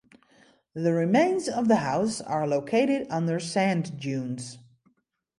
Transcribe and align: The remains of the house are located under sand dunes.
The 0.73 0.93
remains 0.93 1.47
of 1.47 1.67
the 1.67 1.75
house 1.75 2.21
are 2.21 2.47
located 2.47 3.05
under 3.11 3.39
sand 3.39 3.99
dunes. 3.99 4.57